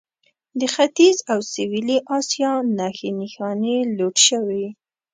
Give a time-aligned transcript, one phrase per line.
[0.59, 4.65] د ختیځ او سویلي اسیا نښې نښانې لوټ شوي.